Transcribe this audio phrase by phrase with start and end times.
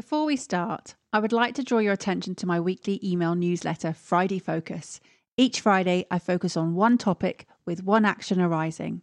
[0.00, 3.92] Before we start, I would like to draw your attention to my weekly email newsletter,
[3.92, 4.98] Friday Focus.
[5.36, 9.02] Each Friday, I focus on one topic with one action arising.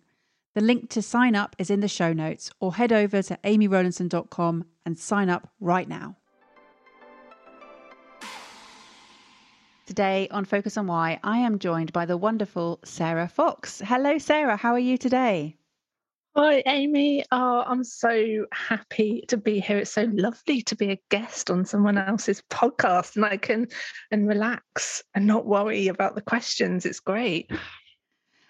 [0.56, 4.66] The link to sign up is in the show notes, or head over to amyrowlandson.com
[4.88, 6.18] and sign up right now.
[9.86, 13.84] Today on Focus on Why, I am joined by the wonderful Sarah Fox.
[13.86, 14.58] Hello, Sarah.
[14.58, 15.58] How are you today?
[16.40, 17.26] Hi, Amy.
[17.32, 19.80] Oh, I'm so happy to be here.
[19.80, 23.70] It's so lovely to be a guest on someone else's podcast and I can
[24.12, 26.86] and relax and not worry about the questions.
[26.86, 27.50] It's great.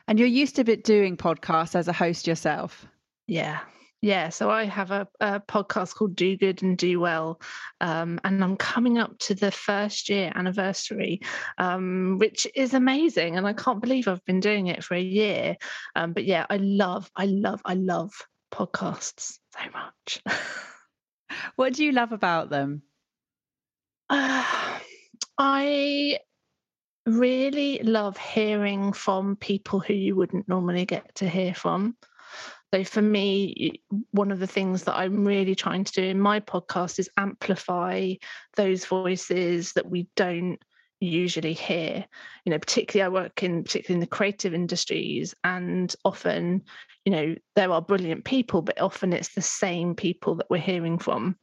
[0.06, 2.86] And you're used to bit doing podcasts as a host yourself.
[3.26, 3.62] Yeah,
[4.02, 7.42] yeah, so I have a, a, podcast called Do Good and Do Well,
[7.81, 11.22] um, and I'm coming up to the first year anniversary,
[11.58, 15.58] um, which is amazing, and I can't believe I've been doing it for a year.
[15.95, 18.12] Um, but yeah, I love, I love, I love
[18.54, 20.22] podcasts so much.
[21.56, 22.84] what do you love about them?
[24.09, 24.45] Uh,
[25.39, 26.20] I
[27.08, 31.95] really love hearing from people who you wouldn't normally get to hear from.
[32.73, 36.40] So for me, one of the things that I'm really trying to do in my
[36.40, 38.14] podcast is amplify
[38.56, 40.60] those voices that we don't
[41.00, 42.06] usually hear.
[42.45, 46.64] You know, particularly I work in particularly in the creative industries, and often,
[47.06, 50.98] you know, there are brilliant people, but often it's the same people that we're hearing
[50.98, 51.38] from.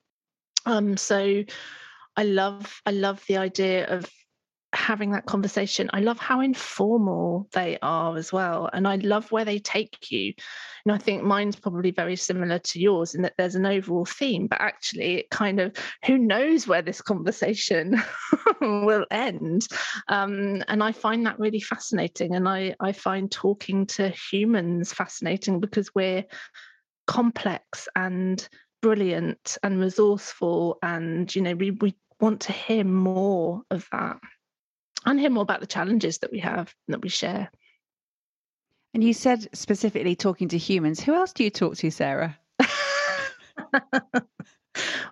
[0.66, 1.44] Um, so
[2.16, 4.10] I love I love the idea of
[4.76, 5.90] having that conversation.
[5.92, 8.68] I love how informal they are as well.
[8.72, 10.32] And I love where they take you.
[10.84, 14.46] And I think mine's probably very similar to yours in that there's an overall theme,
[14.46, 15.74] but actually it kind of
[16.04, 18.02] who knows where this conversation
[18.60, 19.66] will end.
[20.08, 22.34] Um, and I find that really fascinating.
[22.34, 26.24] And I, I find talking to humans fascinating because we're
[27.06, 28.46] complex and
[28.82, 34.18] brilliant and resourceful and you know we, we want to hear more of that
[35.04, 37.50] and hear more about the challenges that we have that we share.
[38.92, 41.00] And you said specifically talking to humans.
[41.00, 42.38] Who else do you talk to, Sarah?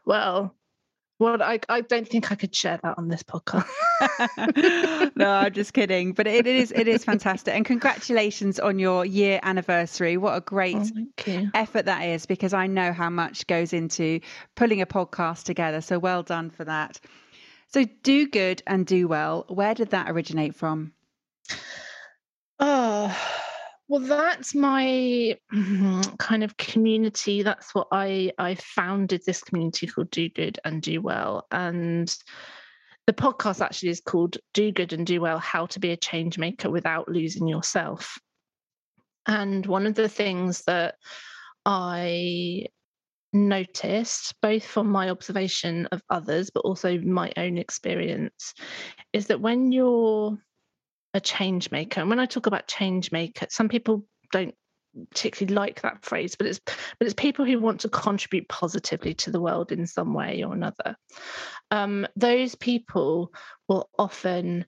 [0.04, 0.54] well,
[1.18, 3.66] well, I, I don't think I could share that on this podcast.
[5.16, 6.12] no, I'm just kidding.
[6.12, 7.54] But it is it is fantastic.
[7.54, 10.16] And congratulations on your year anniversary.
[10.16, 14.18] What a great oh, effort that is because I know how much goes into
[14.56, 15.80] pulling a podcast together.
[15.80, 16.98] So well done for that.
[17.72, 19.46] So, do good and do well.
[19.48, 20.92] Where did that originate from?
[22.58, 23.16] Oh,
[23.88, 27.42] well, that's my mm-hmm, kind of community.
[27.42, 32.14] That's what I I founded this community called Do Good and Do Well, and
[33.06, 36.38] the podcast actually is called Do Good and Do Well: How to Be a Change
[36.38, 38.18] Maker Without Losing Yourself.
[39.26, 40.96] And one of the things that
[41.64, 42.66] I
[43.32, 48.54] noticed, both from my observation of others, but also my own experience,
[49.12, 50.38] is that when you're
[51.14, 54.54] a change maker, and when I talk about change maker, some people don't
[55.10, 59.30] particularly like that phrase, but it's but it's people who want to contribute positively to
[59.30, 60.96] the world in some way or another.
[61.70, 63.32] Um, those people
[63.68, 64.66] will often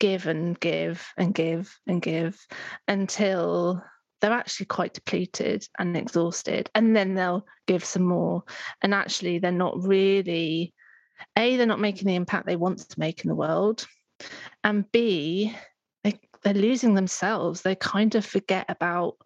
[0.00, 2.38] give and give and give and give
[2.88, 3.82] until
[4.22, 8.44] they're actually quite depleted and exhausted and then they'll give some more.
[8.80, 10.72] And actually they're not really
[11.36, 13.86] a they're not making the impact they want to make in the world
[14.64, 15.54] and b
[16.04, 17.62] they, they're losing themselves.
[17.62, 19.16] They kind of forget about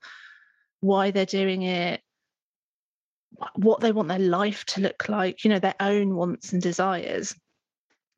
[0.81, 2.01] why they're doing it
[3.55, 7.35] what they want their life to look like you know their own wants and desires.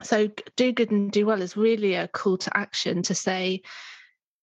[0.04, 3.62] So do good and do well is really a call to action to say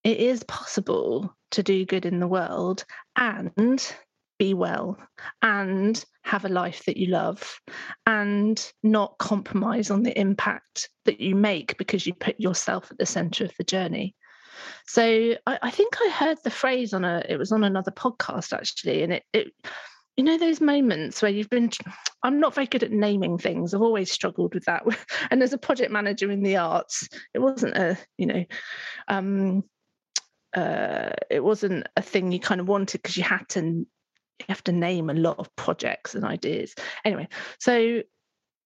[0.03, 2.85] it is possible to do good in the world
[3.15, 3.95] and
[4.37, 4.97] be well
[5.41, 7.59] and have a life that you love
[8.05, 13.05] and not compromise on the impact that you make because you put yourself at the
[13.05, 14.13] center of the journey.
[14.87, 18.53] So I, I think I heard the phrase on a it was on another podcast
[18.53, 19.47] actually, and it it
[20.17, 21.69] you know those moments where you've been
[22.23, 24.83] i'm not very good at naming things i've always struggled with that
[25.29, 28.45] and as a project manager in the arts it wasn't a you know
[29.09, 29.61] um
[30.55, 34.63] uh, it wasn't a thing you kind of wanted because you had to you have
[34.63, 36.75] to name a lot of projects and ideas.
[37.05, 37.27] Anyway,
[37.59, 38.01] so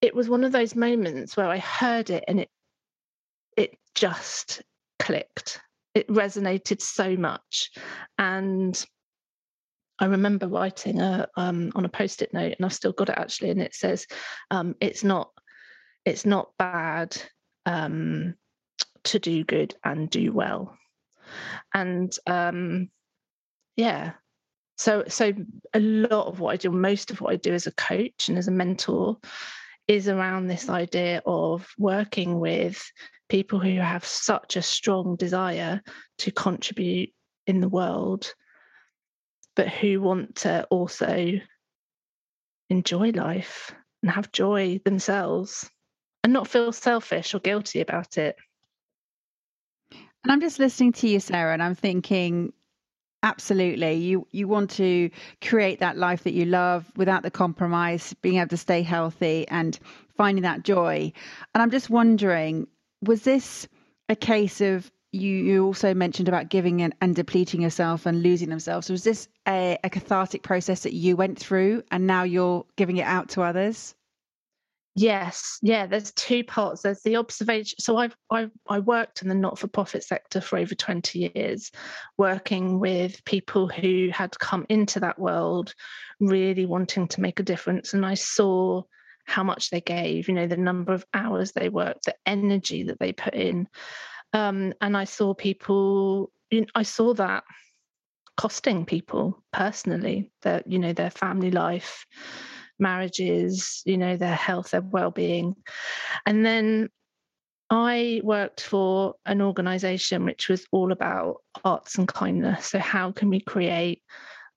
[0.01, 2.49] it was one of those moments where I heard it and it
[3.57, 4.61] it just
[4.99, 5.59] clicked.
[5.95, 7.71] It resonated so much.
[8.17, 8.85] And
[9.99, 13.49] I remember writing a, um, on a post-it note, and I've still got it actually,
[13.49, 14.05] and it says,
[14.49, 15.31] um, "It's not,
[16.05, 17.21] it's not bad
[17.65, 18.35] um,
[19.05, 20.77] to do good and do well."
[21.73, 22.89] And um,
[23.75, 24.13] yeah,
[24.77, 25.33] so so
[25.73, 28.37] a lot of what I do, most of what I do as a coach and
[28.37, 29.17] as a mentor,
[29.87, 32.81] is around this idea of working with
[33.27, 35.81] people who have such a strong desire
[36.19, 37.11] to contribute
[37.47, 38.33] in the world,
[39.55, 41.39] but who want to also
[42.69, 45.69] enjoy life and have joy themselves
[46.23, 48.35] and not feel selfish or guilty about it.
[50.23, 52.53] And I'm just listening to you, Sarah, and I'm thinking,
[53.23, 55.09] absolutely, you you want to
[55.41, 59.79] create that life that you love without the compromise, being able to stay healthy and
[60.17, 61.11] finding that joy.
[61.53, 62.67] And I'm just wondering,
[63.01, 63.67] was this
[64.09, 68.49] a case of you, you also mentioned about giving and, and depleting yourself and losing
[68.49, 68.87] themselves.
[68.87, 72.97] So was this a, a cathartic process that you went through and now you're giving
[72.97, 73.95] it out to others?
[74.95, 75.85] Yes, yeah.
[75.85, 76.81] There's two parts.
[76.81, 77.77] There's the observation.
[77.79, 81.71] So I've I I worked in the not-for-profit sector for over 20 years,
[82.17, 85.73] working with people who had come into that world,
[86.19, 88.83] really wanting to make a difference, and I saw
[89.25, 92.99] how much they gave, you know, the number of hours they worked, the energy that
[92.99, 93.67] they put in.
[94.33, 97.43] Um, and I saw people, you know, I saw that
[98.37, 102.05] costing people personally, that, you know, their family life,
[102.79, 105.55] marriages, you know, their health, their well-being.
[106.25, 106.89] And then
[107.69, 112.67] I worked for an organization which was all about arts and kindness.
[112.67, 114.01] So, how can we create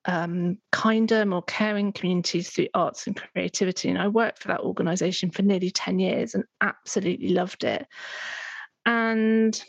[0.05, 3.89] um, kinder, more caring communities through arts and creativity.
[3.89, 7.87] And I worked for that organization for nearly 10 years and absolutely loved it.
[8.85, 9.63] And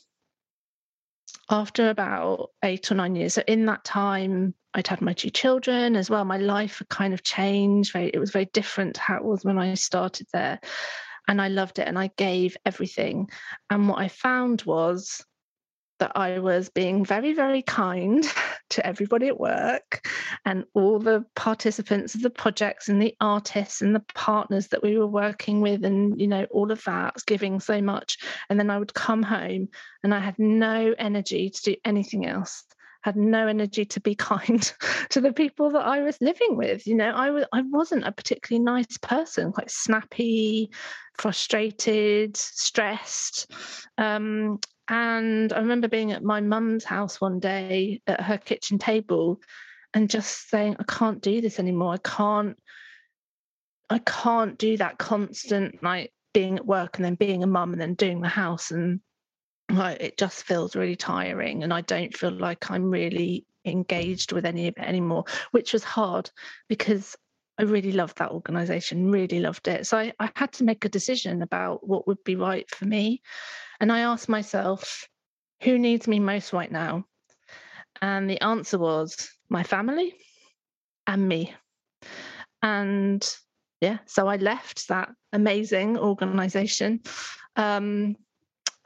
[1.50, 5.94] after about eight or nine years, so in that time, I'd had my two children
[5.94, 6.24] as well.
[6.24, 7.94] My life had kind of changed.
[7.94, 10.60] It was very different how it was when I started there.
[11.28, 13.30] And I loved it and I gave everything.
[13.70, 15.24] And what I found was
[16.00, 18.26] that I was being very, very kind
[18.70, 20.08] to everybody at work
[20.44, 24.98] and all the participants of the projects and the artists and the partners that we
[24.98, 28.18] were working with, and you know, all of that, giving so much.
[28.48, 29.68] And then I would come home
[30.02, 32.64] and I had no energy to do anything else
[33.04, 34.72] had no energy to be kind
[35.10, 36.86] to the people that I was living with.
[36.86, 40.70] You know, I was I wasn't a particularly nice person, quite snappy,
[41.18, 43.50] frustrated, stressed.
[43.98, 44.58] Um,
[44.88, 49.40] and I remember being at my mum's house one day at her kitchen table
[49.94, 51.94] and just saying, I can't do this anymore.
[51.94, 52.58] I can't,
[53.88, 57.80] I can't do that constant like being at work and then being a mum and
[57.80, 58.70] then doing the house.
[58.70, 59.00] And
[59.70, 61.62] like it just feels really tiring.
[61.62, 65.84] And I don't feel like I'm really engaged with any of it anymore, which was
[65.84, 66.30] hard
[66.68, 67.16] because
[67.56, 69.86] I really loved that organization, really loved it.
[69.86, 73.22] So I, I had to make a decision about what would be right for me.
[73.84, 75.06] And I asked myself,
[75.62, 77.04] who needs me most right now?
[78.00, 80.14] And the answer was my family
[81.06, 81.54] and me.
[82.62, 83.22] And
[83.82, 87.02] yeah, so I left that amazing organization.
[87.56, 88.16] Um,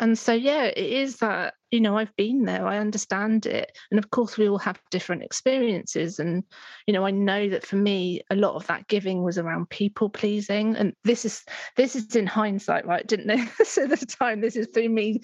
[0.01, 3.73] and so, yeah, it is that, you know, I've been there, I understand it.
[3.91, 6.21] And of course, we all have different experiences.
[6.21, 6.45] And,
[6.87, 10.09] you know, I know that for me, a lot of that giving was around people
[10.09, 10.77] pleasing.
[10.77, 11.43] And this is,
[11.77, 13.07] this is in hindsight, right?
[13.07, 14.41] Didn't know this at the time.
[14.41, 15.21] This is through me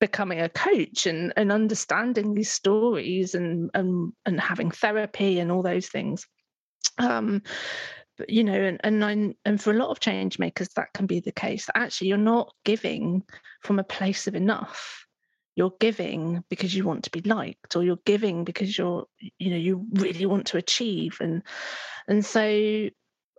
[0.00, 5.62] becoming a coach and, and understanding these stories and, and, and having therapy and all
[5.62, 6.26] those things.
[6.98, 7.42] Um,
[8.28, 11.20] you know and and I, and for a lot of change makers that can be
[11.20, 11.68] the case.
[11.74, 13.22] Actually you're not giving
[13.62, 15.04] from a place of enough.
[15.54, 19.06] You're giving because you want to be liked or you're giving because you're
[19.38, 21.18] you know you really want to achieve.
[21.20, 21.42] And
[22.08, 22.88] and so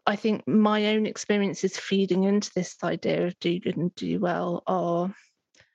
[0.06, 4.64] i think my own experiences feeding into this idea of do good and do well
[4.68, 5.14] are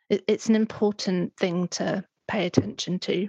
[0.08, 3.28] it, it's an important thing to pay attention to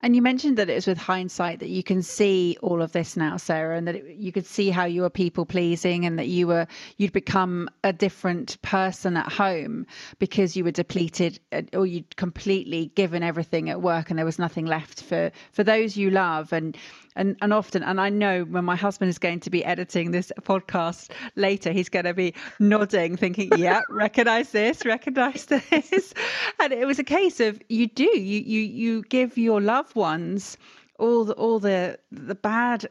[0.00, 3.16] and you mentioned that it was with hindsight that you can see all of this
[3.16, 6.28] now, Sarah, and that it, you could see how you were people pleasing and that
[6.28, 9.86] you were you'd become a different person at home
[10.20, 14.38] because you were depleted uh, or you'd completely given everything at work and there was
[14.38, 16.52] nothing left for for those you love.
[16.52, 16.76] And
[17.18, 20.32] and and often and I know when my husband is going to be editing this
[20.40, 26.14] podcast later he's going to be nodding thinking yeah recognize this recognize this
[26.58, 30.56] and it was a case of you do you you you give your loved ones
[30.98, 32.86] all the all the the bad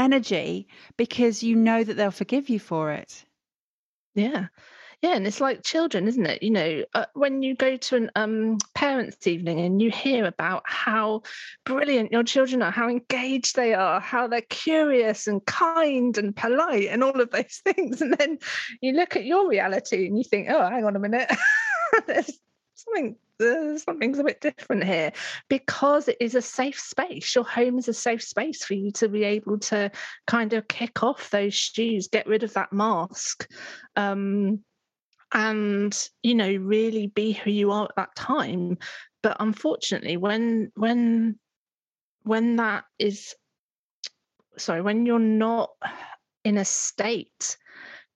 [0.00, 3.24] energy because you know that they'll forgive you for it.
[4.14, 4.46] Yeah.
[5.02, 6.42] Yeah, and it's like children, isn't it?
[6.42, 10.62] You know, uh, when you go to an um, parents' evening and you hear about
[10.66, 11.22] how
[11.64, 16.88] brilliant your children are, how engaged they are, how they're curious and kind and polite,
[16.88, 18.38] and all of those things, and then
[18.82, 21.30] you look at your reality and you think, "Oh, hang on a minute,
[22.06, 22.38] there's
[22.74, 25.12] something uh, something's a bit different here
[25.48, 27.34] because it is a safe space.
[27.34, 29.90] Your home is a safe space for you to be able to
[30.26, 33.48] kind of kick off those shoes, get rid of that mask,
[33.96, 34.62] um,
[35.32, 38.78] and you know really be who you are at that time.
[39.22, 41.38] But unfortunately, when when
[42.22, 43.34] when that is
[44.56, 45.70] sorry, when you're not
[46.44, 47.56] in a state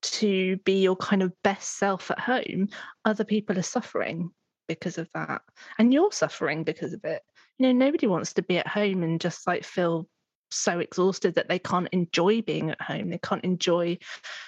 [0.03, 2.69] to be your kind of best self at home,
[3.05, 4.31] other people are suffering
[4.69, 5.43] because of that
[5.79, 7.23] and you're suffering because of it
[7.59, 10.09] you know nobody wants to be at home and just like feel
[10.55, 13.97] so exhausted that they can't enjoy being at home they can't enjoy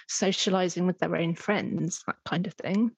[0.08, 2.90] socializing with their own friends that kind of thing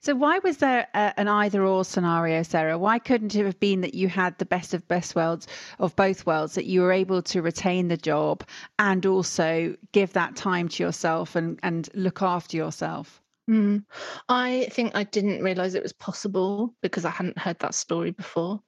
[0.00, 3.80] so why was there a, an either or scenario sarah why couldn't it have been
[3.80, 5.46] that you had the best of best worlds
[5.78, 8.44] of both worlds that you were able to retain the job
[8.78, 13.84] and also give that time to yourself and and look after yourself Mm.
[14.28, 18.62] I think I didn't realize it was possible because I hadn't heard that story before.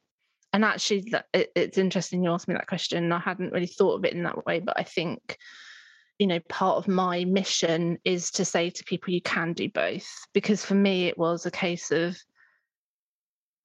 [0.57, 3.13] And actually, it, it's interesting you asked me that question.
[3.13, 5.37] I hadn't really thought of it in that way, but I think,
[6.19, 10.09] you know, part of my mission is to say to people, you can do both.
[10.33, 12.17] Because for me, it was a case of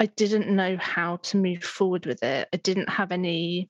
[0.02, 2.50] I didn't know how to move forward with it.
[2.52, 3.70] I didn't have any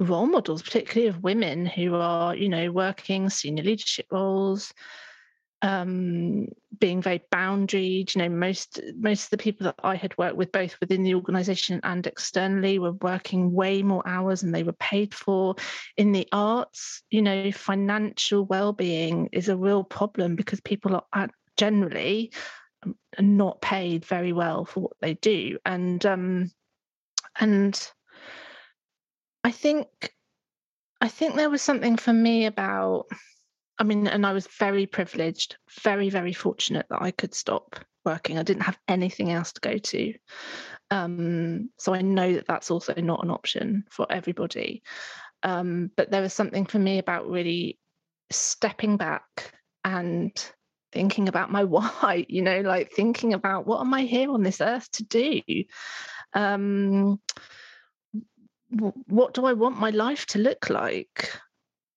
[0.00, 4.74] role models, particularly of women who are, you know, working senior leadership roles,
[5.62, 6.46] um,
[6.78, 8.14] being very boundaried.
[8.14, 11.14] You know, most most of the people that I had worked with, both within the
[11.14, 15.56] organisation and externally, were working way more hours than they were paid for.
[15.96, 22.32] In the arts, you know, financial well-being is a real problem because people are generally
[22.84, 26.50] um, not paid very well for what they do, and um,
[27.38, 27.90] and
[29.44, 29.88] I think
[31.00, 33.06] I think there was something for me about
[33.78, 38.38] I mean, and I was very privileged, very, very fortunate that I could stop working.
[38.38, 40.14] I didn't have anything else to go to.
[40.90, 44.82] Um, so I know that that's also not an option for everybody.
[45.42, 47.78] Um, but there was something for me about really
[48.30, 49.52] stepping back
[49.84, 50.32] and
[50.92, 54.60] thinking about my why, you know, like thinking about what am I here on this
[54.60, 55.40] earth to do?
[56.34, 57.20] Um,
[58.70, 61.30] what do I want my life to look like?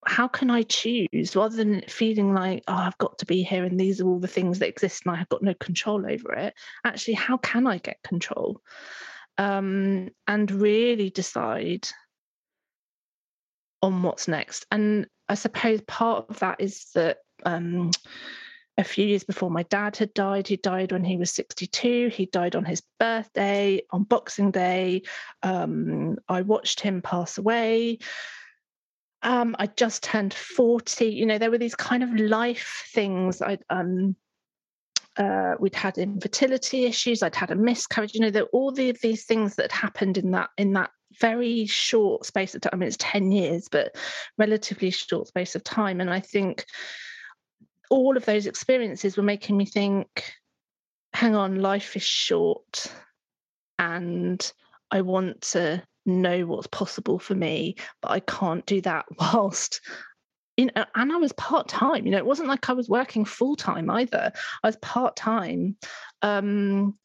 [0.06, 3.80] How can I choose rather than feeling like, oh, I've got to be here and
[3.80, 6.54] these are all the things that exist and I have got no control over it?
[6.84, 8.62] Actually, how can I get control?
[9.38, 11.88] Um, and really decide
[13.82, 14.66] on what's next.
[14.72, 17.92] And I suppose part of that is that um,
[18.78, 22.10] a few years before my dad had died, he died when he was 62.
[22.10, 25.04] He died on his birthday, on Boxing Day.
[25.44, 28.00] Um, I watched him pass away
[29.24, 31.06] um, I just turned 40.
[31.06, 33.42] You know, there were these kind of life things.
[33.42, 34.16] I um
[35.18, 39.26] uh, we'd had infertility issues, I'd had a miscarriage, you know, there all the, these
[39.26, 42.72] things that happened in that in that very short space of time.
[42.74, 43.96] I mean, it's 10 years, but
[44.38, 46.00] relatively short space of time.
[46.00, 46.66] And I think
[47.90, 50.32] all of those experiences were making me think,
[51.14, 52.88] hang on, life is short
[53.78, 54.52] and
[54.92, 59.82] I want to know what's possible for me, but I can't do that whilst
[60.58, 62.06] you know, and I was part time.
[62.06, 64.32] You know, it wasn't like I was working full time either.
[64.64, 65.78] I was part time.
[66.22, 66.98] Um,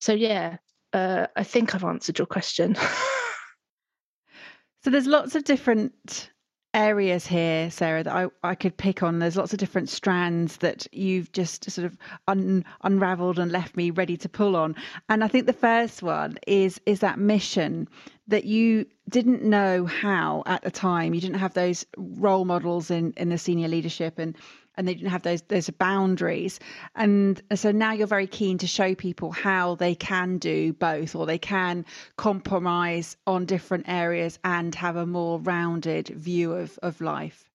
[0.00, 0.58] so yeah,
[0.92, 2.74] uh, I think I've answered your question.
[4.84, 6.30] so there's lots of different
[6.76, 9.18] areas here, Sarah, that I, I could pick on.
[9.18, 11.96] There's lots of different strands that you've just sort of
[12.28, 14.76] un, unraveled and left me ready to pull on.
[15.08, 17.88] And I think the first one is is that mission
[18.28, 21.14] that you didn't know how at the time.
[21.14, 24.36] You didn't have those role models in in the senior leadership and
[24.76, 26.60] and they didn't have those those boundaries.
[26.94, 31.26] And so now you're very keen to show people how they can do both or
[31.26, 31.84] they can
[32.16, 37.48] compromise on different areas and have a more rounded view of of life.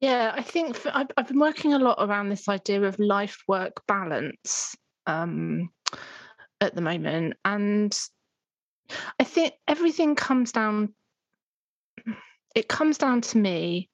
[0.00, 3.38] Yeah i think for, I've, I've, been working a lot around this idea of life
[3.48, 5.70] work balance um,
[6.60, 7.34] at the moment.
[7.44, 7.98] And
[9.18, 10.94] i think everything comes down
[12.54, 13.90] it comes down to me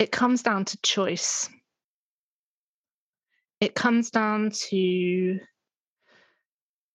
[0.00, 1.50] it comes down to choice.
[3.60, 5.38] It comes down to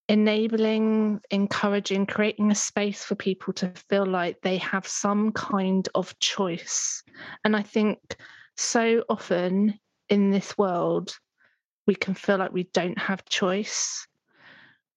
[0.09, 6.17] enabling, encouraging, creating a space for people to feel like they have some kind of
[6.17, 7.03] choice.
[7.43, 7.99] And I think
[8.57, 11.15] so often in this world,
[11.85, 14.07] we can feel like we don't have choice.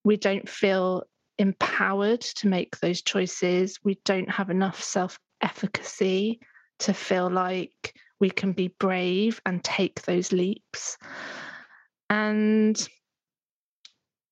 [0.02, 1.02] We don't feel
[1.36, 3.78] empowered to make those choices.
[3.84, 6.40] We don't have enough self efficacy
[6.80, 10.98] to feel like we can be brave and take those leaps.
[12.10, 12.88] And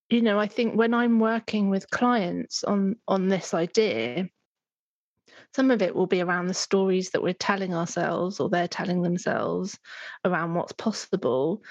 [0.09, 4.29] you know, I think when I'm working with clients on on this idea,
[5.55, 9.03] some of it will be around the stories that we're telling ourselves or they're telling
[9.03, 9.79] themselves
[10.25, 11.63] around what's possible.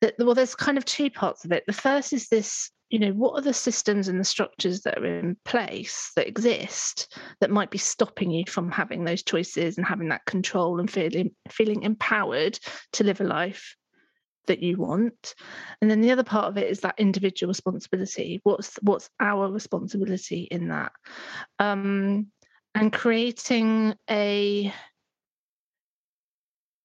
[0.00, 1.64] That well, there's kind of two parts of it.
[1.66, 5.04] The first is this, you know, what are the systems and the structures that are
[5.06, 10.08] in place that exist that might be stopping you from having those choices and having
[10.10, 12.58] that control and feeling feeling empowered
[12.92, 13.76] to live a life
[14.46, 15.34] that you want?
[15.82, 18.40] And then the other part of it is that individual responsibility.
[18.44, 20.92] What's what's our responsibility in that?
[21.58, 22.28] Um
[22.74, 24.72] and creating a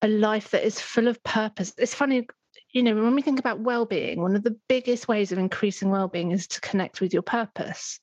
[0.02, 1.74] a life that is full of purpose.
[1.78, 2.26] It's funny
[2.74, 6.32] you know when we think about well-being one of the biggest ways of increasing well-being
[6.32, 8.00] is to connect with your purpose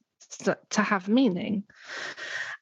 [0.71, 1.65] to have meaning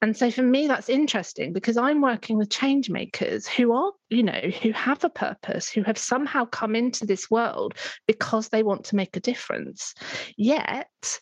[0.01, 4.23] and so for me, that's interesting because I'm working with change makers who are, you
[4.23, 7.73] know, who have a purpose, who have somehow come into this world
[8.05, 9.95] because they want to make a difference.
[10.37, 11.19] Yet,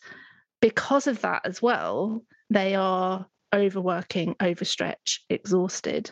[0.60, 6.10] because of that as well, they are overworking, overstretched, exhausted.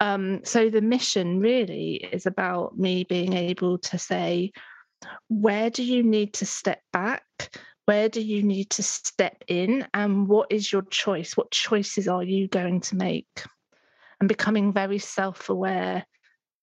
[0.00, 4.52] Um, so the mission really is about me being able to say,
[5.28, 7.22] where do you need to step back?
[7.88, 12.22] where do you need to step in and what is your choice what choices are
[12.22, 13.42] you going to make
[14.20, 16.04] and becoming very self-aware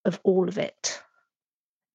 [0.05, 1.01] of all of it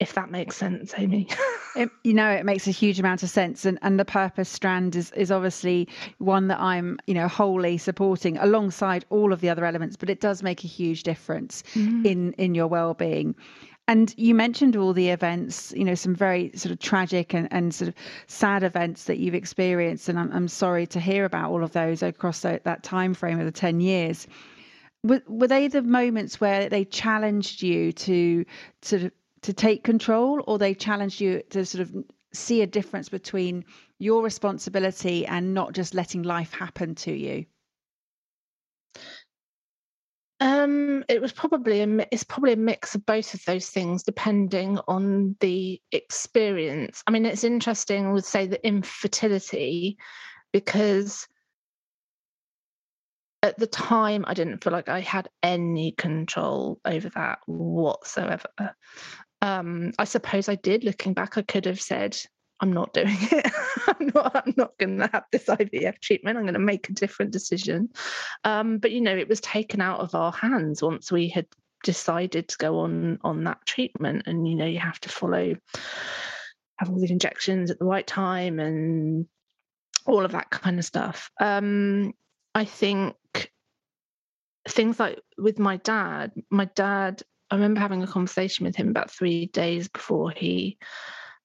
[0.01, 1.29] if that makes sense amy
[1.77, 4.97] it, you know it makes a huge amount of sense and and the purpose strand
[4.97, 5.87] is is obviously
[6.19, 10.21] one that i'm you know wholly supporting alongside all of the other elements but it
[10.21, 12.05] does make a huge difference mm.
[12.05, 13.35] in in your well-being
[13.91, 17.75] and you mentioned all the events, you know, some very sort of tragic and, and
[17.75, 17.97] sort of
[18.29, 20.09] sad events that you've experienced.
[20.09, 23.41] And I'm, I'm sorry to hear about all of those across that, that time frame
[23.41, 24.29] of the 10 years.
[25.03, 28.45] Were, were they the moments where they challenged you to
[28.83, 29.11] to
[29.43, 31.95] to take control or they challenged you to sort of
[32.33, 33.65] see a difference between
[33.99, 37.47] your responsibility and not just letting life happen to you?
[40.43, 44.79] Um, it was probably a it's probably a mix of both of those things, depending
[44.89, 47.03] on the experience.
[47.07, 48.07] I mean, it's interesting.
[48.07, 49.99] I would say the infertility,
[50.53, 51.29] because
[53.43, 58.49] at the time I didn't feel like I had any control over that whatsoever.
[59.43, 60.85] Um, I suppose I did.
[60.85, 62.17] Looking back, I could have said,
[62.61, 63.53] I'm not doing it.
[63.87, 64.33] I'm not.
[64.35, 66.37] I'm not going to have this IVF treatment.
[66.37, 67.89] I'm going to make a different decision.
[68.45, 71.47] Um, but you know, it was taken out of our hands once we had
[71.83, 74.25] decided to go on on that treatment.
[74.27, 75.55] And you know, you have to follow,
[76.79, 79.27] have all the injections at the right time, and
[80.07, 81.31] all of that kind of stuff.
[81.41, 82.13] Um,
[82.55, 83.17] I think
[84.69, 86.33] things like with my dad.
[86.51, 87.23] My dad.
[87.51, 90.79] I remember having a conversation with him about three days before he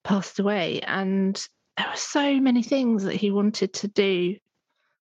[0.03, 1.35] passed away and
[1.77, 4.37] there were so many things that he wanted to do.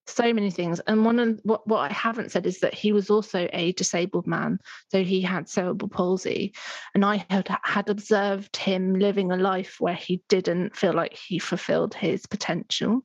[0.07, 0.81] So many things.
[0.81, 4.27] And one of what, what i haven't said is that he was also a disabled
[4.27, 4.59] man
[4.91, 6.55] so he had cerebral palsy.
[6.95, 11.39] And i had had observed him living a life where he didn't feel like he
[11.39, 13.03] fulfilled his potential.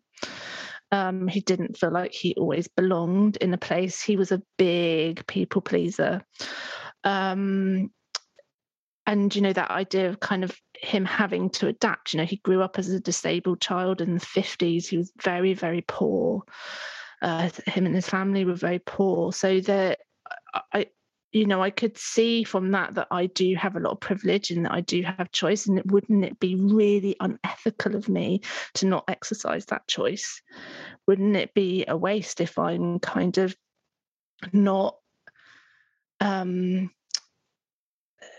[0.91, 4.01] Um, he didn't feel like he always belonged in a place.
[4.01, 6.25] He was a big people pleaser
[7.03, 7.91] um,
[9.09, 12.37] and you know that idea of kind of him having to adapt you know he
[12.37, 16.43] grew up as a disabled child in the 50s he was very very poor.
[17.21, 19.33] Uh, him and his family were very poor.
[19.33, 19.99] So that
[20.73, 20.87] i
[21.31, 24.49] you know i could see from that that i do have a lot of privilege
[24.49, 25.67] and that i do have choice.
[25.67, 28.41] And it, wouldn't it be really unethical of me
[28.75, 30.41] to not exercise that choice?
[31.07, 33.55] Wouldn't it be a waste if i'm kind of
[34.53, 34.98] not
[36.19, 36.89] um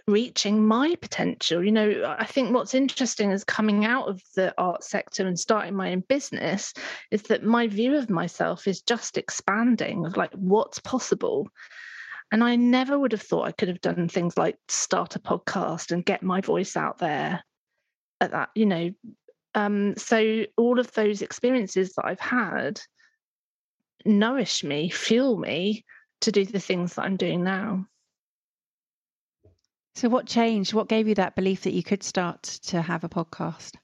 [0.06, 1.64] reaching my potential.
[1.64, 5.74] You know, I think what's interesting is coming out of the art sector and starting
[5.74, 6.74] my own business
[7.10, 11.48] is that my view of myself is just expanding of like what's possible.
[12.32, 15.90] And I never would have thought I could have done things like start a podcast
[15.90, 17.42] and get my voice out there
[18.20, 18.90] at that, you know.
[19.54, 22.80] Um, so all of those experiences that I've had
[24.04, 25.84] nourish me, fuel me
[26.20, 27.86] to do the things that I'm doing now.
[29.94, 30.72] So, what changed?
[30.72, 33.74] What gave you that belief that you could start to have a podcast?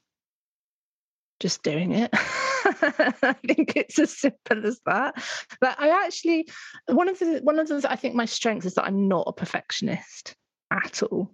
[1.41, 2.11] Just doing it.
[2.15, 5.23] I think it's as simple as that.
[5.61, 6.49] But I actually
[6.87, 9.33] one of the one of the I think my strengths is that I'm not a
[9.33, 10.35] perfectionist
[10.71, 11.33] at all.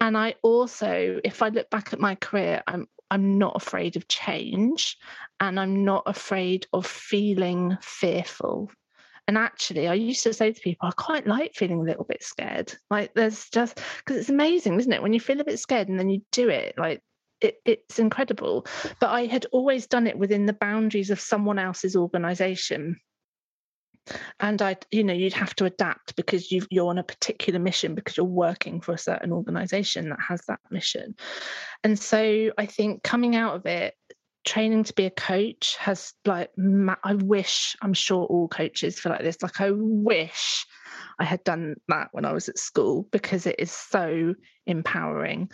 [0.00, 4.08] And I also, if I look back at my career, I'm I'm not afraid of
[4.08, 4.96] change
[5.38, 8.70] and I'm not afraid of feeling fearful.
[9.28, 12.22] And actually, I used to say to people, I quite like feeling a little bit
[12.22, 12.72] scared.
[12.90, 15.02] Like, there's just because it's amazing, isn't it?
[15.02, 17.02] When you feel a bit scared and then you do it, like,
[17.40, 18.66] it, it's incredible.
[19.00, 23.00] But I had always done it within the boundaries of someone else's organization
[24.40, 27.94] and i you know you'd have to adapt because you you're on a particular mission
[27.94, 31.14] because you're working for a certain organization that has that mission
[31.82, 33.94] and so i think coming out of it
[34.46, 36.50] training to be a coach has like
[37.04, 40.64] i wish i'm sure all coaches feel like this like i wish
[41.18, 44.34] i had done that when i was at school because it is so
[44.66, 45.50] empowering.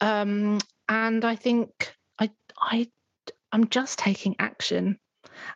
[0.00, 2.30] Um and i think i
[2.60, 2.88] i
[3.52, 4.98] i'm just taking action.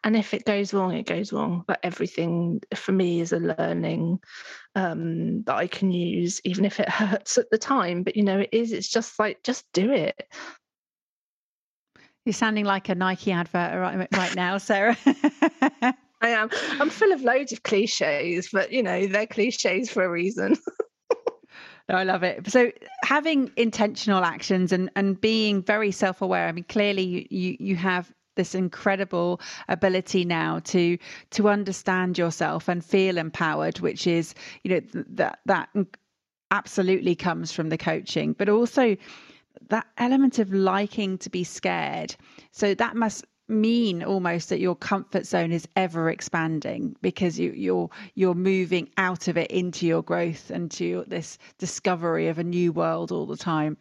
[0.05, 4.19] And if it goes wrong it goes wrong but everything for me is a learning
[4.75, 8.03] um, that i can use even if it hurts at the time.
[8.03, 10.21] But you know it is it's just like just do it
[12.25, 14.97] you're sounding like a nike advert right, right now sarah
[16.23, 16.51] I am.
[16.73, 20.55] I'm full of loads of cliches, but you know, they're cliches for a reason.
[21.91, 22.49] No, I love it.
[22.49, 22.71] So
[23.03, 26.47] having intentional actions and and being very self-aware.
[26.47, 30.99] I mean, clearly you you, you have this incredible ability now to
[31.31, 35.85] to understand yourself and feel empowered which is you know that that mm,
[36.53, 38.97] absolutely comes from the coaching but also
[39.69, 42.15] that element of liking to be scared.
[42.53, 47.91] So that must mean almost that your comfort zone is ever expanding because you, you're
[48.15, 52.73] you're moving out of it into your growth and to this discovery of a new
[52.73, 53.77] world all the time.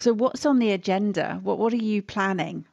[0.00, 1.38] So what's on the agenda?
[1.42, 2.64] What what are you planning?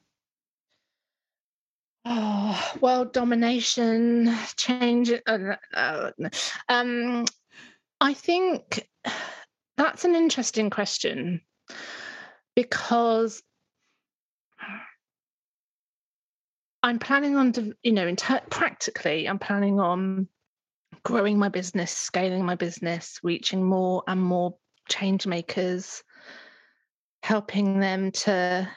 [2.05, 5.11] Oh, world domination, change.
[5.27, 6.11] Uh, uh,
[6.69, 7.25] um,
[7.99, 8.87] I think
[9.75, 11.41] that's an interesting question
[12.57, 13.43] because
[16.81, 20.27] I'm planning on, you know, ter- practically, I'm planning on
[21.03, 24.57] growing my business, scaling my business, reaching more and more
[24.89, 26.01] change makers,
[27.21, 28.67] helping them to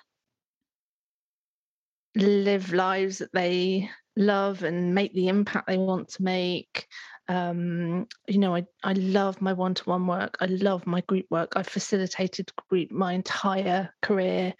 [2.14, 6.86] live lives that they love and make the impact they want to make.
[7.30, 10.36] Um, you know, I, I love my one to one work.
[10.40, 11.52] I love my group work.
[11.54, 14.52] I've facilitated group my entire career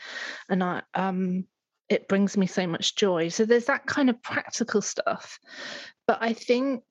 [0.49, 1.47] and I, um,
[1.89, 3.29] it brings me so much joy.
[3.29, 5.41] So there's that kind of practical stuff.
[6.07, 6.85] But I think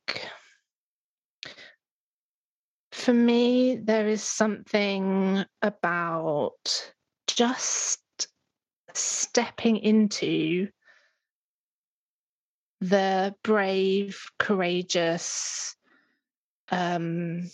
[2.91, 6.91] for me, there is something about
[7.27, 8.01] just
[8.93, 10.67] stepping into
[12.81, 15.75] the brave, courageous,
[16.71, 17.49] um,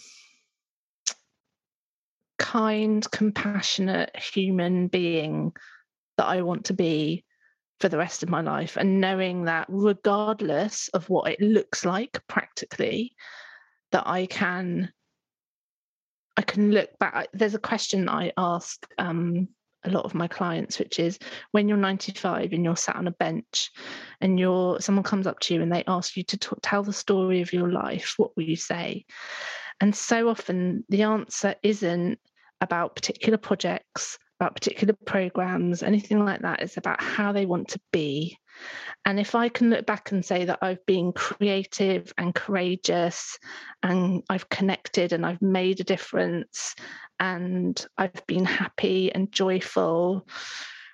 [2.37, 5.53] kind, compassionate human being
[6.17, 7.25] that I want to be
[7.79, 8.77] for the rest of my life.
[8.77, 13.15] And knowing that, regardless of what it looks like practically,
[13.91, 14.91] that I can.
[16.37, 17.29] I can look back.
[17.31, 19.47] There's a question I ask um,
[19.85, 21.19] a lot of my clients, which is
[21.51, 23.71] when you're 95 and you're sat on a bench
[24.21, 26.93] and you're someone comes up to you and they ask you to t- tell the
[26.93, 29.05] story of your life, what will you say?
[29.79, 32.19] And so often the answer isn't
[32.61, 36.61] about particular projects, about particular programs, anything like that.
[36.61, 38.37] It's about how they want to be.
[39.05, 43.37] And if I can look back and say that I've been creative and courageous
[43.83, 46.75] and I've connected and I've made a difference
[47.19, 50.27] and I've been happy and joyful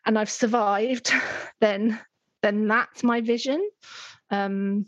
[0.06, 1.12] and I've survived,
[1.62, 2.00] then
[2.42, 3.70] then that's my vision.
[4.32, 4.88] Um,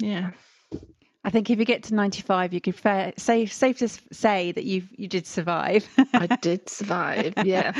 [0.00, 0.32] yeah.
[1.26, 4.62] I think if you get to 95, you could fair, safe safe to say that
[4.62, 5.84] you you did survive.
[6.14, 7.72] I did survive, yeah.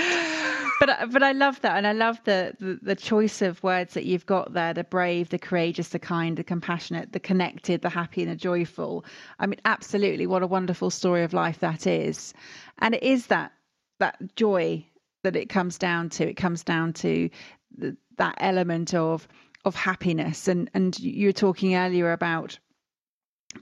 [0.81, 3.95] but uh, but I love that, and I love the, the, the choice of words
[3.95, 7.89] that you've got there: the brave, the courageous, the kind, the compassionate, the connected, the
[7.89, 9.05] happy, and the joyful.
[9.39, 12.35] I mean, absolutely, what a wonderful story of life that is,
[12.81, 13.53] and it is that
[14.01, 14.85] that joy
[15.23, 16.29] that it comes down to.
[16.29, 17.31] It comes down to
[17.79, 19.29] the, that element of
[19.65, 22.59] of happiness, and and you were talking earlier about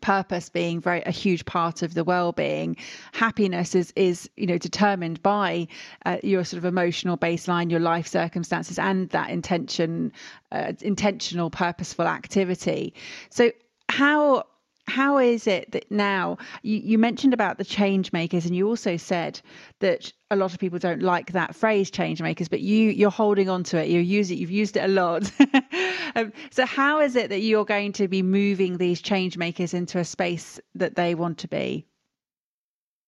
[0.01, 2.77] purpose being very a huge part of the well-being
[3.13, 5.67] happiness is is you know determined by
[6.07, 10.13] uh, your sort of emotional baseline your life circumstances and that intention
[10.53, 12.95] uh, intentional purposeful activity.
[13.31, 13.51] So
[13.89, 14.45] how
[14.87, 18.99] how is it that now you, you, mentioned about the change makers and you also
[18.99, 19.41] said
[19.81, 23.49] that a lot of people don't like that phrase change makers but you you're holding
[23.49, 23.89] on to it.
[23.89, 25.31] You use it you've used it a lot
[26.17, 29.99] um, so how is it that you're going to be moving these change makers into
[29.99, 31.87] a space that they want to be?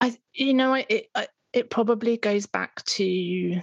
[0.00, 1.08] I you know it
[1.52, 3.60] it probably goes back to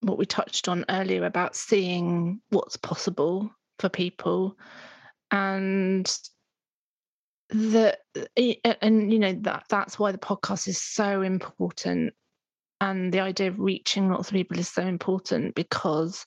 [0.00, 4.56] what we touched on earlier about seeing what's possible for people
[5.30, 6.18] and
[7.50, 7.96] the
[8.82, 12.14] and you know that that's why the podcast is so important
[12.80, 16.26] and the idea of reaching lots of people is so important because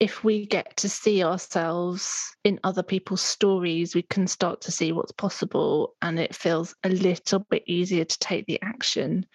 [0.00, 4.92] if we get to see ourselves in other people's stories we can start to see
[4.92, 9.26] what's possible and it feels a little bit easier to take the action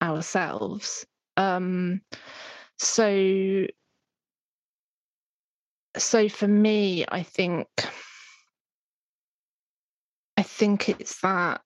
[0.00, 1.04] ourselves.
[1.36, 2.00] Um
[2.78, 3.66] so
[5.98, 7.66] so for me i think
[10.36, 11.60] I think it's that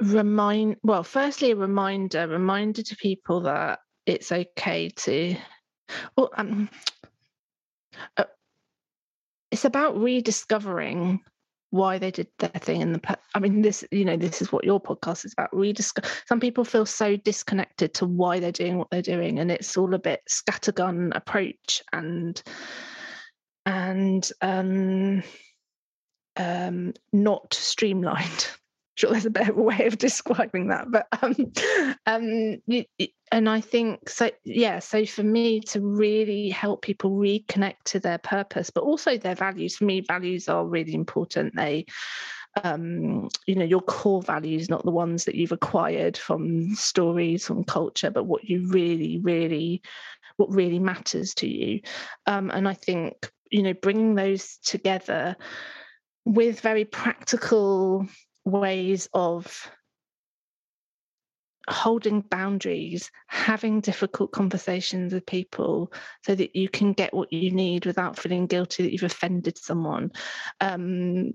[0.00, 5.36] remind well firstly a reminder reminder to people that it's okay to
[6.16, 6.68] well um,
[8.16, 8.24] uh,
[9.50, 11.20] it's about rediscovering
[11.70, 14.64] why they did their thing in the i mean this you know this is what
[14.64, 18.88] your podcast is about rediscover some people feel so disconnected to why they're doing what
[18.90, 22.42] they're doing and it's all a bit scattergun approach and
[23.66, 25.22] and um
[26.38, 28.46] um, not streamlined.
[28.98, 31.34] Sure, there's a better way of describing that, but um,
[32.06, 32.56] um,
[33.30, 34.30] and I think so.
[34.44, 39.34] Yeah, so for me to really help people reconnect to their purpose, but also their
[39.34, 39.76] values.
[39.76, 41.54] For me, values are really important.
[41.54, 41.86] They
[42.64, 47.62] um, you know your core values not the ones that you've acquired from stories from
[47.62, 49.82] culture but what you really really
[50.38, 51.80] what really matters to you
[52.26, 55.36] um, and i think you know bringing those together
[56.24, 58.08] with very practical
[58.50, 59.70] ways of
[61.68, 65.92] holding boundaries, having difficult conversations with people
[66.24, 70.10] so that you can get what you need without feeling guilty that you've offended someone.
[70.60, 71.34] Um,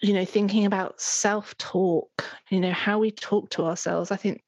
[0.00, 4.10] you know, thinking about self talk, you know, how we talk to ourselves.
[4.10, 4.42] I think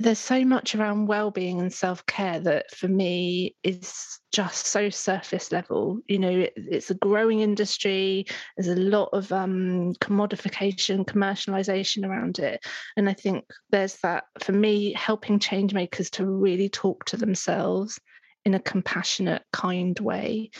[0.00, 5.98] there's so much around well-being and self-care that for me is just so surface level
[6.08, 8.24] you know it, it's a growing industry
[8.56, 12.64] there's a lot of um, commodification commercialization around it
[12.96, 18.00] and i think there's that for me helping change makers to really talk to themselves
[18.46, 20.50] in a compassionate kind way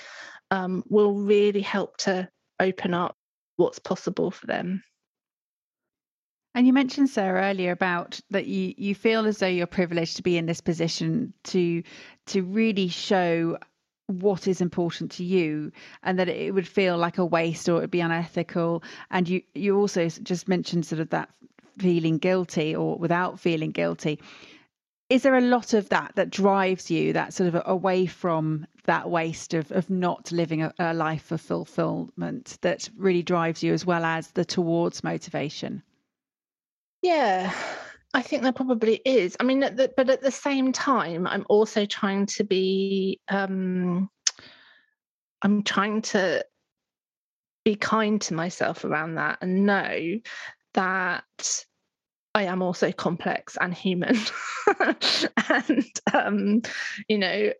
[0.50, 2.29] um, will really help to
[2.61, 3.16] open up
[3.57, 4.83] what's possible for them
[6.54, 10.22] and you mentioned Sarah earlier about that you you feel as though you're privileged to
[10.22, 11.82] be in this position to
[12.26, 13.58] to really show
[14.06, 15.70] what is important to you
[16.02, 18.82] and that it would feel like a waste or it would be unethical.
[19.10, 21.30] And you you also just mentioned sort of that
[21.78, 24.18] feeling guilty or without feeling guilty.
[25.08, 29.10] Is there a lot of that that drives you that sort of away from that
[29.10, 33.84] waste of, of not living a, a life of fulfillment that really drives you as
[33.86, 35.82] well as the towards motivation
[37.02, 37.54] yeah,
[38.12, 39.36] I think there probably is.
[39.38, 43.20] I mean, at the, but at the same time, I'm also trying to be.
[43.28, 44.10] Um,
[45.42, 46.44] I'm trying to
[47.64, 50.18] be kind to myself around that and know
[50.74, 51.64] that
[52.34, 54.16] I am also complex and human,
[55.48, 56.62] and um,
[57.08, 57.52] you know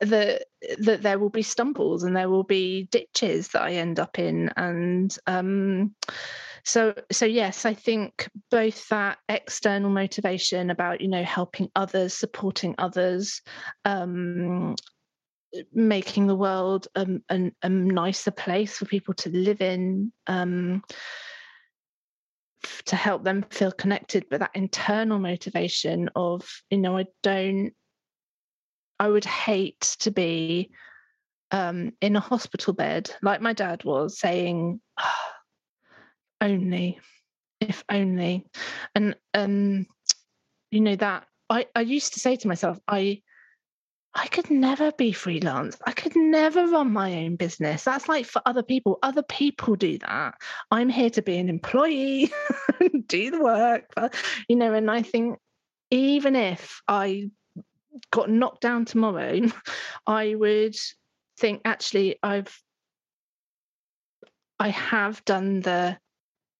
[0.00, 0.44] that
[0.78, 4.50] that there will be stumbles and there will be ditches that I end up in,
[4.56, 5.94] and um,
[6.66, 12.74] so so yes i think both that external motivation about you know helping others supporting
[12.76, 13.40] others
[13.84, 14.74] um,
[15.72, 20.82] making the world a, a, a, nicer place for people to live in um,
[22.84, 27.70] to help them feel connected but that internal motivation of you know i don't
[28.98, 30.68] i would hate to be
[31.52, 35.35] um, in a hospital bed like my dad was saying oh,
[36.40, 36.98] only
[37.60, 38.44] if only
[38.94, 39.86] and um
[40.70, 43.20] you know that i i used to say to myself i
[44.18, 45.76] I could never be freelance.
[45.84, 47.84] I could never run my own business.
[47.84, 48.98] That's like for other people.
[49.02, 50.36] Other people do that.
[50.70, 52.32] I'm here to be an employee,
[53.06, 54.14] do the work, but,
[54.48, 54.72] you know.
[54.72, 55.38] And I think
[55.90, 57.30] even if I
[58.10, 59.38] got knocked down tomorrow,
[60.06, 60.76] I would
[61.38, 62.58] think actually I've
[64.58, 65.98] I have done the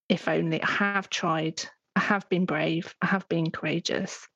[0.08, 1.62] if only I have tried,
[1.94, 4.28] I have been brave, I have been courageous.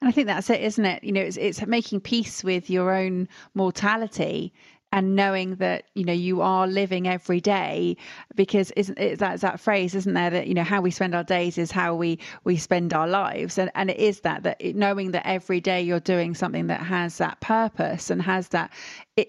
[0.00, 1.04] And I think that's it, isn't it?
[1.04, 4.54] You know, it's, it's making peace with your own mortality
[4.92, 7.96] and knowing that you know you are living every day
[8.34, 11.22] because isn't it that's that phrase isn't there that you know how we spend our
[11.22, 15.12] days is how we we spend our lives and and it is that that knowing
[15.12, 18.72] that every day you're doing something that has that purpose and has that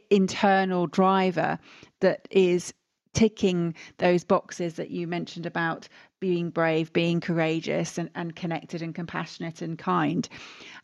[0.09, 1.59] internal driver
[1.99, 2.73] that is
[3.13, 5.87] ticking those boxes that you mentioned about
[6.19, 10.29] being brave, being courageous, and, and connected and compassionate and kind.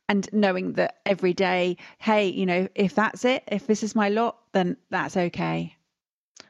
[0.10, 4.10] And knowing that every day, hey, you know, if that's it, if this is my
[4.10, 5.76] lot, then that's okay.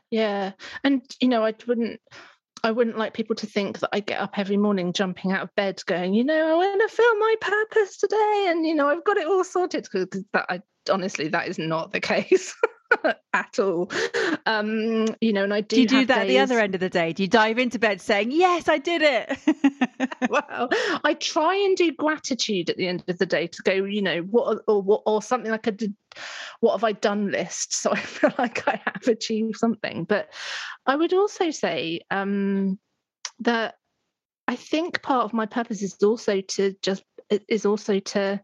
[0.10, 0.54] Yeah.
[0.84, 2.00] And, you know, I wouldn't.
[2.63, 5.56] I wouldn't like people to think that I get up every morning jumping out of
[5.56, 9.04] bed going, you know, I want to feel my purpose today and you know, I've
[9.04, 12.54] got it all sorted because that I honestly that is not the case.
[13.34, 13.91] at all.
[14.45, 15.76] Um, you know, and I do.
[15.76, 16.21] Do you do that days...
[16.21, 17.13] at the other end of the day?
[17.13, 20.19] Do you dive into bed saying, "Yes, I did it"?
[20.30, 20.69] well,
[21.04, 24.21] I try and do gratitude at the end of the day to go, you know,
[24.21, 25.95] what or what or something like a did,
[26.60, 30.06] what have I done list, so I feel like I have achieved something.
[30.06, 30.30] But
[30.86, 32.80] I would also say um,
[33.39, 33.76] that
[34.47, 37.04] I think part of my purpose is also to just
[37.50, 38.41] is also to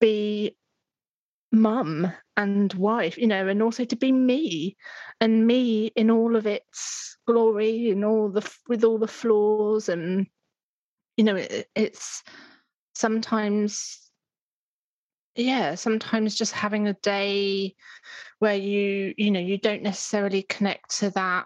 [0.00, 0.56] be
[1.50, 4.76] mum and wife, you know, and also to be me
[5.20, 10.26] and me in all of its glory and all the with all the flaws and
[11.18, 12.22] you know it, it's
[12.94, 14.10] sometimes
[15.36, 17.74] yeah sometimes just having a day
[18.38, 21.44] where you you know you don't necessarily connect to that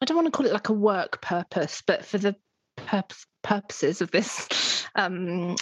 [0.00, 2.34] i don't want to call it like a work purpose but for the
[2.76, 5.54] purpose, purposes of this um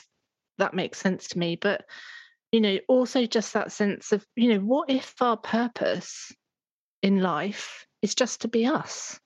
[0.58, 1.84] that makes sense to me but
[2.52, 6.32] you know also just that sense of you know what if our purpose
[7.02, 9.20] in life is just to be us?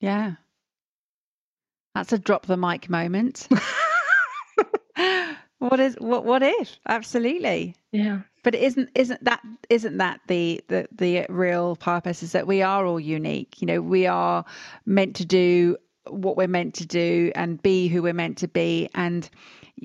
[0.00, 0.34] Yeah.
[1.94, 3.48] That's a drop the mic moment.
[5.60, 6.78] What is what what if?
[6.88, 7.76] Absolutely.
[7.92, 8.20] Yeah.
[8.42, 12.62] But is isn't isn't that isn't that the the the real purpose is that we
[12.62, 13.60] are all unique.
[13.60, 14.46] You know we are
[14.86, 15.76] meant to do
[16.12, 18.88] what we're meant to do and be who we're meant to be.
[18.94, 19.28] And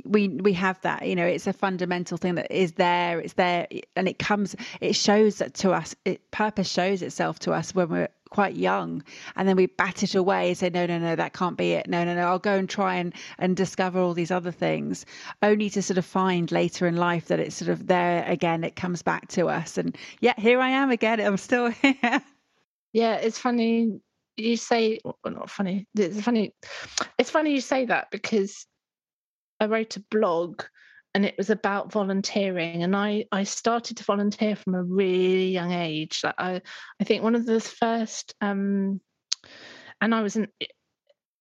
[0.04, 3.66] we we have that you know it's a fundamental thing that is there it's there
[3.96, 7.88] and it comes it shows that to us it purpose shows itself to us when
[7.88, 9.02] we're quite young.
[9.38, 11.88] And then we bat it away and say no no no that can't be it.
[11.88, 15.06] No no no i'll go and try and and discover all these other things.
[15.42, 18.76] Only to sort of find later in life that it's sort of there again it
[18.76, 19.78] comes back to us.
[19.78, 22.22] And yeah here i am again i'm still here.
[22.92, 24.02] Yeah it's funny
[24.38, 25.88] you say well, not funny.
[25.96, 26.54] It's funny
[27.18, 28.66] it's funny you say that because
[29.60, 30.64] I wrote a blog
[31.14, 35.72] and it was about volunteering and I I started to volunteer from a really young
[35.72, 36.22] age.
[36.24, 36.62] Like I
[37.00, 39.00] I think one of the first um
[40.02, 40.48] and I was an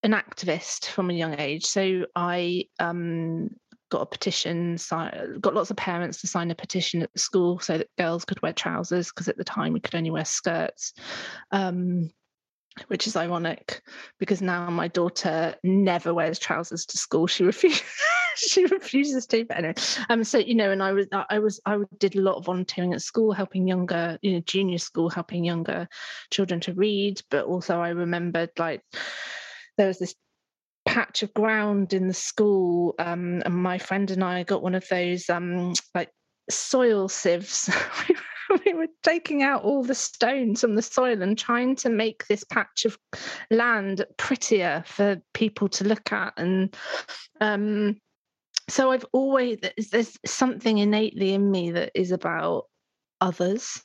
[0.03, 1.65] an activist from a young age.
[1.65, 3.49] So I um
[3.91, 7.77] got a petition got lots of parents to sign a petition at the school so
[7.77, 10.93] that girls could wear trousers because at the time we could only wear skirts.
[11.51, 12.09] Um
[12.87, 13.81] which is ironic
[14.19, 17.27] because now my daughter never wears trousers to school.
[17.27, 17.81] She refuses.
[18.35, 19.45] she refuses to.
[19.45, 19.75] But anyway,
[20.09, 22.93] um, so you know, and I was, I was, I did a lot of volunteering
[22.93, 25.87] at school, helping younger, you know, junior school, helping younger
[26.31, 27.21] children to read.
[27.29, 28.81] But also, I remembered like
[29.77, 30.15] there was this
[30.85, 34.87] patch of ground in the school, um, and my friend and I got one of
[34.89, 36.09] those um, like
[36.49, 37.69] soil sieves.
[38.65, 42.43] we were taking out all the stones from the soil and trying to make this
[42.43, 42.97] patch of
[43.51, 46.33] land prettier for people to look at.
[46.37, 46.75] And
[47.41, 47.97] um,
[48.69, 49.59] so i've always
[49.91, 52.65] there's something innately in me that is about
[53.21, 53.81] others.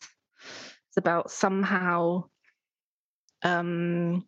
[0.88, 2.24] It's about somehow
[3.42, 4.26] um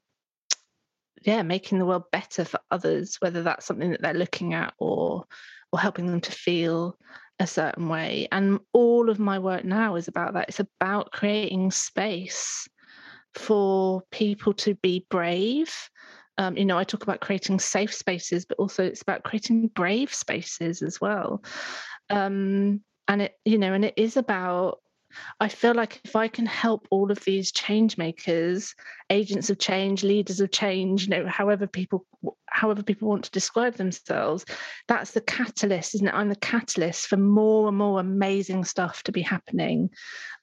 [1.23, 5.25] yeah making the world better for others whether that's something that they're looking at or
[5.71, 6.97] or helping them to feel
[7.43, 8.29] a certain way.
[8.31, 10.49] And all of my work now is about that.
[10.49, 12.69] It's about creating space
[13.35, 15.75] for people to be brave.
[16.39, 20.15] Um, you know, I talk about creating safe spaces, but also it's about creating brave
[20.15, 21.43] spaces as well.
[22.11, 24.79] Um, and it, you know, and it is about
[25.41, 28.75] I feel like if I can help all of these change makers,
[29.11, 32.07] agents of change, leaders of change, you know, however people
[32.47, 34.45] however people want to describe themselves,
[34.87, 36.15] that's the catalyst, isn't it?
[36.15, 39.91] I'm the catalyst for more and more amazing stuff to be happening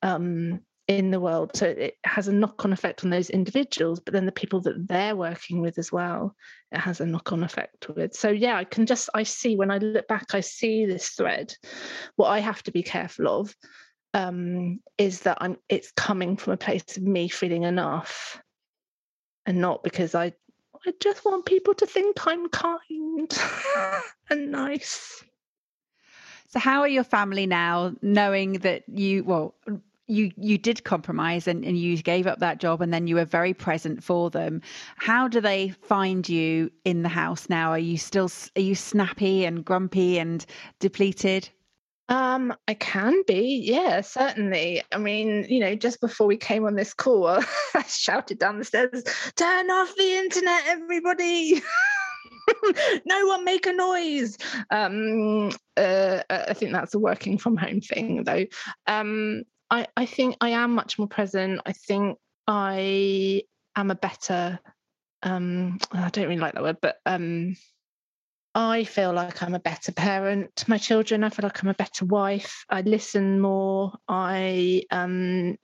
[0.02, 1.52] um, in the world.
[1.56, 5.16] So it has a knock-on effect on those individuals, but then the people that they're
[5.16, 6.36] working with as well,
[6.72, 8.16] it has a knock-on effect with.
[8.16, 11.54] So yeah, I can just I see when I look back, I see this thread.
[12.16, 13.56] What I have to be careful of
[14.14, 18.42] um, is that I'm it's coming from a place of me feeling enough
[19.46, 20.34] and not because I
[20.86, 23.40] I just want people to think I'm kind
[24.30, 25.24] and nice.
[26.48, 29.56] So, how are your family now, knowing that you, well,
[30.08, 33.26] you you did compromise and, and you gave up that job and then you were
[33.26, 34.62] very present for them.
[34.96, 37.70] How do they find you in the house now?
[37.70, 40.44] Are you still are you snappy and grumpy and
[40.80, 41.50] depleted
[42.10, 44.82] um, I can be, yeah, certainly.
[44.92, 47.28] I mean, you know, just before we came on this call,
[47.76, 49.04] I shouted down the stairs,
[49.36, 51.62] "Turn off the internet, everybody!"
[53.06, 54.38] no one make a noise.
[54.72, 58.46] Um, uh, I think that's a working from home thing, though.
[58.88, 61.62] Um, I, I think I am much more present.
[61.66, 63.44] I think I
[63.76, 64.60] am a better.
[65.22, 67.56] Um, I don't really like that word, but um,
[68.56, 71.24] I feel like I'm a better parent to my children.
[71.24, 72.66] I feel like I'm a better wife.
[72.70, 73.94] I listen more.
[74.08, 75.56] I um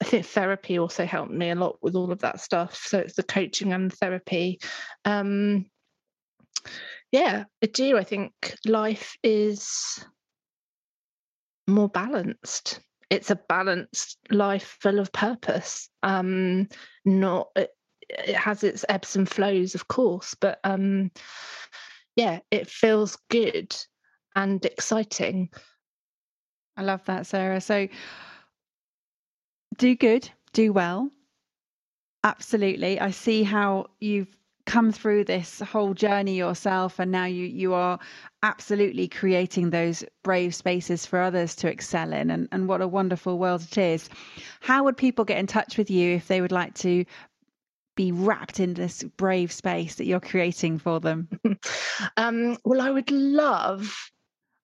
[0.00, 2.76] I think therapy also helped me a lot with all of that stuff.
[2.76, 4.60] So it's the coaching and the therapy.
[5.04, 5.66] Um
[7.10, 7.96] yeah, I do.
[7.96, 8.32] I think
[8.64, 10.04] life is
[11.66, 12.80] more balanced.
[13.10, 15.88] It's a balanced life full of purpose.
[16.02, 16.68] Um
[17.04, 17.48] not
[18.08, 21.10] it has its ebbs and flows, of course, but um,
[22.16, 23.76] yeah, it feels good
[24.34, 25.50] and exciting.
[26.76, 27.60] I love that, Sarah.
[27.60, 27.88] So
[29.78, 31.10] do good, do well.
[32.24, 33.00] Absolutely.
[33.00, 34.36] I see how you've
[34.66, 37.98] come through this whole journey yourself and now you you are
[38.42, 43.38] absolutely creating those brave spaces for others to excel in and, and what a wonderful
[43.38, 44.10] world it is
[44.60, 47.04] how would people get in touch with you if they would like to
[47.96, 51.28] be wrapped in this brave space that you're creating for them?
[52.16, 53.92] um, well, I would love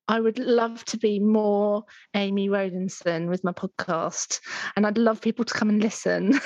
[0.08, 4.40] I would love to be more Amy Rowlandson with my podcast.
[4.76, 6.38] And I'd love people to come and listen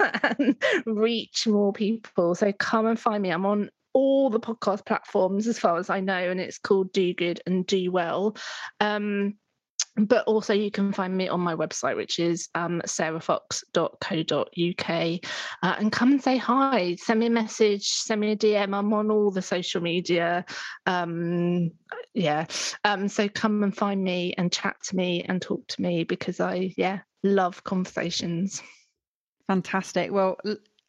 [0.22, 0.56] and
[0.86, 2.34] reach more people.
[2.34, 3.30] So come and find me.
[3.30, 7.14] I'm on all the podcast platforms as far as I know, and it's called Do
[7.14, 8.36] Good and Do Well.
[8.80, 9.34] Um,
[9.96, 15.20] but also you can find me on my website which is um, sarahfox.co.uk
[15.62, 16.96] uh, and come and say hi.
[16.96, 20.44] Send me a message send me a dm i'm on all the social media
[20.86, 21.70] um,
[22.14, 22.46] yeah.
[22.84, 26.40] Um, so come and find me and chat to me and talk to me because
[26.40, 28.62] i yeah love conversations.
[29.48, 30.12] Fantastic.
[30.12, 30.38] Well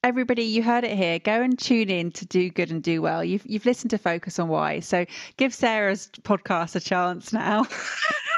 [0.04, 1.18] everybody you heard it here.
[1.18, 3.24] Go and tune in to do good and do well.
[3.24, 4.82] You've you've listened to focus on why.
[4.82, 5.06] So
[5.38, 7.66] give sarah's podcast a chance now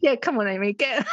[0.00, 1.06] yeah, come on, Amy, get.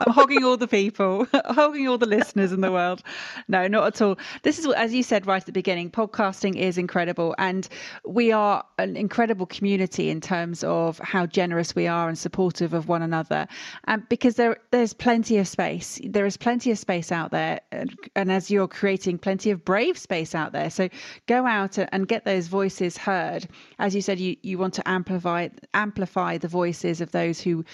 [0.00, 3.02] I'm hogging all the people, hogging all the listeners in the world.
[3.48, 4.18] No, not at all.
[4.42, 7.34] This is, as you said right at the beginning, podcasting is incredible.
[7.38, 7.68] And
[8.04, 12.88] we are an incredible community in terms of how generous we are and supportive of
[12.88, 13.46] one another.
[13.84, 16.00] And because there, there's plenty of space.
[16.04, 17.60] There is plenty of space out there.
[17.70, 20.70] And, and as you're creating plenty of brave space out there.
[20.70, 20.88] So
[21.26, 23.46] go out and get those voices heard.
[23.78, 27.64] As you said, you, you want to amplify, amplify the voices of those who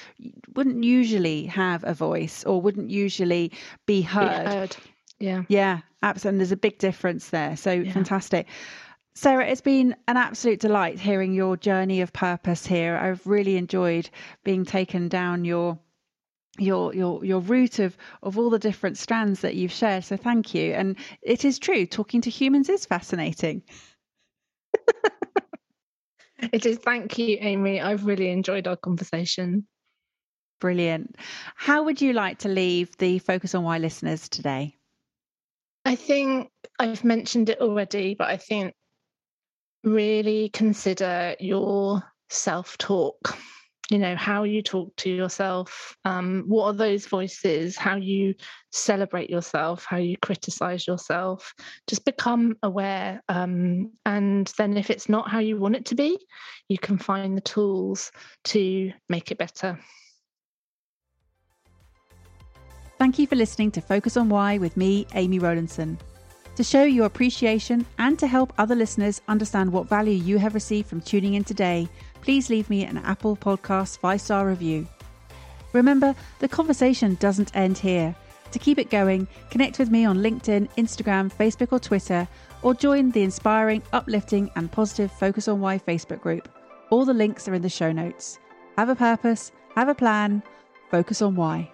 [0.55, 2.10] wouldn't usually have a voice
[2.47, 3.53] or wouldn't usually
[3.87, 4.45] be heard.
[4.45, 4.77] Be heard.
[5.19, 5.43] Yeah.
[5.49, 6.35] Yeah, absolutely.
[6.35, 7.57] And there's a big difference there.
[7.57, 7.93] So yeah.
[7.93, 8.47] fantastic.
[9.15, 12.97] Sarah, it's been an absolute delight hearing your journey of purpose here.
[12.97, 14.09] I've really enjoyed
[14.45, 15.79] being taken down your
[16.59, 20.05] your your your route of of all the different strands that you've shared.
[20.05, 20.73] So thank you.
[20.73, 23.63] And it is true, talking to humans is fascinating.
[26.53, 26.79] it is.
[26.79, 27.81] Thank you, Amy.
[27.81, 29.67] I've really enjoyed our conversation.
[30.61, 31.17] Brilliant.
[31.57, 34.77] How would you like to leave the Focus on Why listeners today?
[35.87, 38.75] I think I've mentioned it already, but I think
[39.83, 43.39] really consider your self talk.
[43.91, 45.97] You know, how you talk to yourself.
[46.05, 47.77] Um, what are those voices?
[47.77, 48.35] How you
[48.71, 51.53] celebrate yourself, how you criticize yourself.
[51.89, 53.21] Just become aware.
[53.29, 56.19] Um, and then, if it's not how you want it to be,
[56.69, 58.13] you can find the tools
[58.45, 59.81] to make it better.
[63.01, 65.99] Thank you for listening to Focus on Why with me, Amy Rowlandson.
[66.55, 70.87] To show your appreciation and to help other listeners understand what value you have received
[70.87, 71.89] from tuning in today,
[72.21, 74.87] please leave me an Apple Podcast five star review.
[75.73, 78.15] Remember, the conversation doesn't end here.
[78.53, 82.29] To keep it going, connect with me on LinkedIn, Instagram, Facebook, or Twitter,
[82.61, 86.51] or join the inspiring, uplifting, and positive Focus on Why Facebook group.
[86.91, 88.39] All the links are in the show notes.
[88.77, 90.43] Have a purpose, have a plan,
[90.91, 91.71] focus on why.